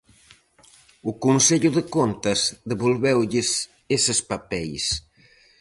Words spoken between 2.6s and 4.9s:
devolveulles eses papeis.